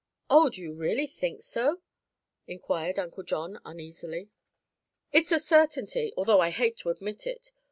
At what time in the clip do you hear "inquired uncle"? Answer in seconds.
2.47-3.21